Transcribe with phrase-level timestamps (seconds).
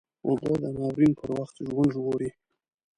[0.27, 2.29] اوبه د ناورین پر وخت ژوند ژغوري